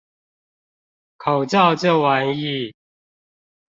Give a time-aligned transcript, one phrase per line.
[1.17, 2.73] 口罩這玩意